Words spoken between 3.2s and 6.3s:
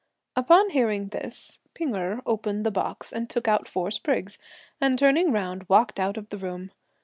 took out four sprigs, and, turning round, walked out of